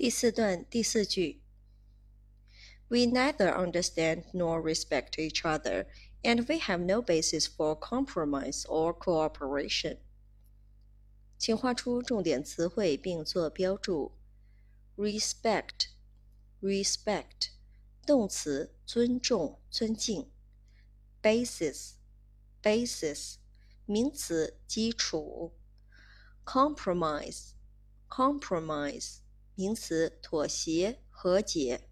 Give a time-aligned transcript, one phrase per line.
[0.00, 1.40] 第四段第四句：
[2.88, 5.86] We neither understand nor respect each other,
[6.22, 9.98] and we have no basis for compromise or cooperation.
[11.38, 14.12] 请画出重点词汇并做标注。
[14.96, 17.50] respect，respect，
[18.06, 20.30] 动词，尊重、尊敬。
[21.22, 23.36] basis，basis，
[23.84, 25.52] 名词，基础。
[26.44, 29.18] compromise，compromise，
[29.61, 31.87] 名词，妥协、和解。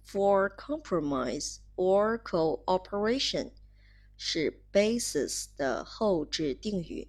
[0.05, 3.53] for compromise or cooperation
[4.17, 7.09] 是 basis 的后置定语。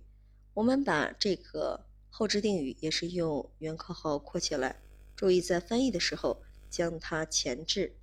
[0.53, 4.79] 我们把这个后置定语也是用原括号括起来，
[5.15, 7.97] 注意在翻译的时候将它前置。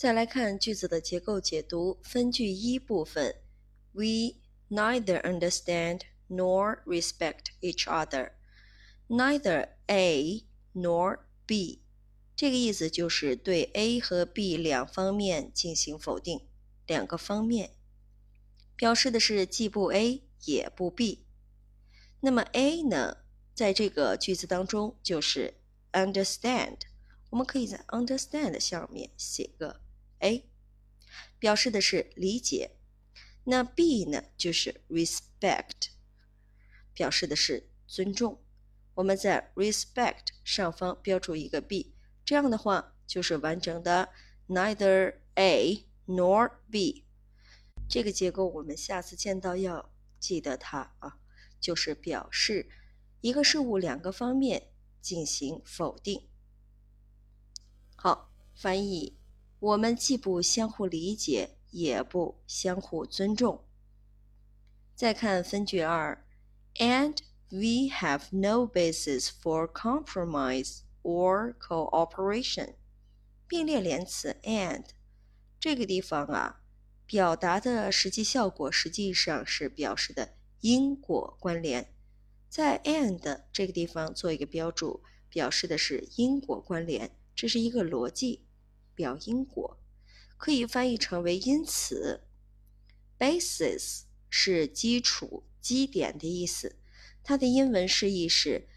[0.00, 3.36] 再来看句子的结构解读，分句一部分
[3.92, 4.36] ：We
[4.70, 8.30] neither understand nor respect each other.
[9.08, 11.82] Neither A nor B，
[12.34, 16.48] 这个意思就是对 A 和 B 两方面进行否定，
[16.86, 17.72] 两个方面
[18.74, 21.26] 表示的是既不 A 也不 B。
[22.20, 23.18] 那么 A 呢，
[23.52, 25.60] 在这个句子当中就是
[25.92, 26.78] understand，
[27.28, 29.82] 我们可以在 understand 下面写个
[30.20, 30.48] A，
[31.38, 32.76] 表示的是理解。
[33.44, 35.88] 那 B 呢，就是 respect，
[36.94, 38.40] 表示的是尊重。
[38.94, 41.94] 我们在 respect 上方标注一个 b，
[42.24, 44.10] 这样的话就是完整的
[44.48, 47.06] neither a nor b。
[47.88, 51.18] 这个结构我们下次见到要记得它啊，
[51.58, 52.68] 就是表示
[53.20, 54.70] 一个事物两个方面
[55.00, 56.28] 进行否定。
[57.96, 59.18] 好，翻译，
[59.60, 63.64] 我们既不相互理解，也不相互尊重。
[64.94, 66.26] 再看分句二
[66.76, 67.16] ，and。
[67.52, 72.74] we have no basis for compromise or cooperation。
[73.48, 74.84] 并列连词 and
[75.58, 76.62] 这个地方啊，
[77.06, 81.92] 表达的实际效果实际上是表示的因果关联。
[82.48, 88.46] 在 and 这个地方做一个标注，表示的是因果关联，这是一个逻辑，
[89.00, 89.78] 表因果，
[90.36, 92.20] 可以翻译成为因此。
[93.18, 96.76] basis 是基础、基点的意思。
[97.22, 98.68] 它的英文释义是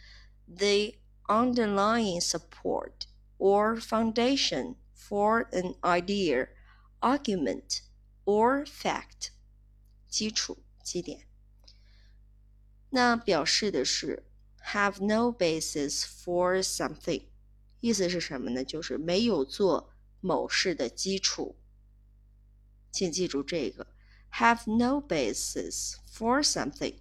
[0.48, 0.94] the
[1.28, 2.94] underlying support
[3.38, 6.48] or foundation for an idea,
[7.02, 7.80] argument
[8.24, 9.32] or fact，
[10.08, 11.28] 基础基点。
[12.92, 14.24] 那表示的是
[14.74, 17.26] have no basis for something，
[17.82, 18.64] 意思是什么呢？
[18.64, 19.93] 就是没有做
[20.24, 21.58] 某事的基础。
[22.92, 23.88] 请记住这个
[24.32, 27.00] have no basis for something。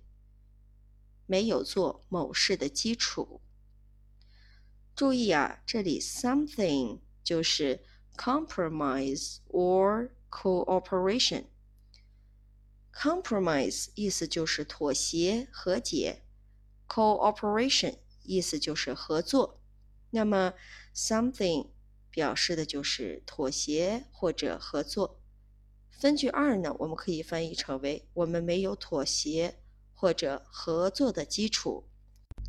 [1.27, 3.41] 没有做某事的基础。
[4.94, 7.84] 注意啊，这里 something 就是
[8.16, 11.45] compromise or cooperation。
[12.92, 16.25] compromise 意思就是妥协、和解
[16.89, 19.63] ；cooperation 意思就是合作。
[20.10, 20.53] 那么
[20.95, 21.71] something
[22.12, 25.18] 表示的就是妥协或者合作。
[25.91, 29.56] 分句二呢，我们可以翻译成为我们没有妥协。
[29.94, 31.84] 或者合作的基础。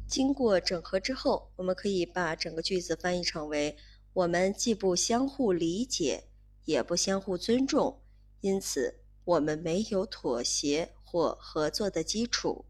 [0.07, 3.77] 经过整合之后，我们可以把整个句子翻译成为：
[4.13, 6.23] 我们既不相互理解，
[6.65, 8.01] 也不相互尊重，
[8.41, 12.65] 因此我们没有妥协或合作的基础。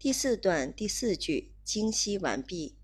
[0.00, 2.76] 第四段第四句精析完毕。